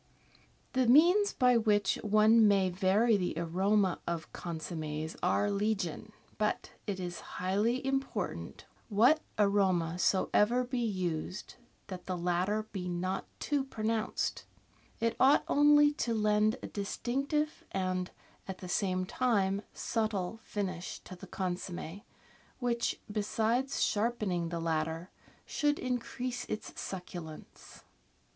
[0.73, 6.71] The means by which one may vary the aroma of con sommes are legion, but
[6.87, 11.53] it is highly important, what aroma soever be used,
[11.85, 14.43] that the latter be not too pronounced.
[14.99, 18.09] It ought only to lend a distinctive and,
[18.47, 22.01] at the same time, subtle finish to the consomm6,
[22.57, 25.11] which, besides sharpening the latter,
[25.45, 27.83] should increase its succulence.